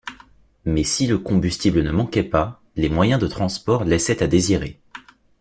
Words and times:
Mais 0.65 0.83
si 0.83 1.05
le 1.05 1.19
combustible 1.19 1.83
ne 1.83 1.91
manquait 1.91 2.23
pas, 2.23 2.59
les 2.75 2.89
moyens 2.89 3.21
de 3.21 3.27
transport 3.27 3.83
laissaient 3.83 4.23
à 4.23 4.27
désirer 4.27 4.81